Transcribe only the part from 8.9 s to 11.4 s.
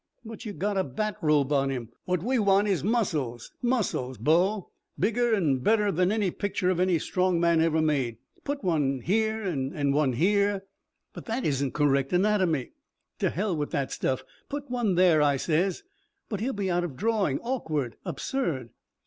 here an' one there" "But